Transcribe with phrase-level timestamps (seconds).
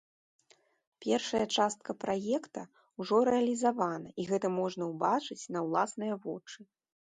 [1.05, 2.63] Першая частка праекта
[3.03, 6.61] ўжо рэалізавана, і гэта можна ўбачыць на ўласныя вочы.